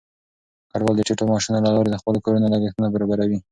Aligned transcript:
کډوال 0.71 0.95
د 0.97 1.01
ټیټو 1.07 1.23
معاشونو 1.29 1.59
له 1.65 1.71
لارې 1.75 1.89
د 1.91 1.95
خپلو 2.01 2.23
کورونو 2.25 2.51
لګښتونه 2.53 2.87
برابروي. 2.93 3.39